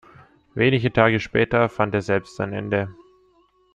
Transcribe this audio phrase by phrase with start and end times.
[0.55, 2.89] Wenige Tage später fand er selbst sein Ende.